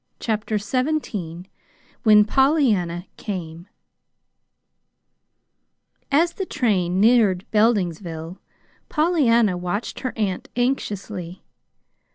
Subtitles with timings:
[0.19, 1.45] CHAPTER XVII
[2.01, 3.67] WHEN POLLYANNA CAME
[6.11, 8.39] As the train neared Beldingsville,
[8.89, 11.43] Pollyanna watched her aunt anxiously.